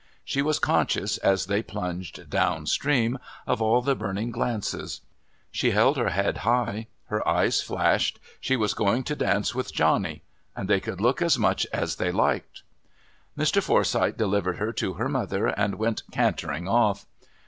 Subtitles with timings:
[0.25, 5.01] She was conscious, as they plunged down stream, of all the burning glances.
[5.51, 6.87] She held her head high.
[7.09, 8.19] Her eyes flashed.
[8.39, 10.23] She was going to dance with Johnny,
[10.55, 12.63] and they could look as much as they liked.
[13.37, 13.61] Mr.
[13.61, 17.05] Forsyth delivered her to her mother and went cantering off.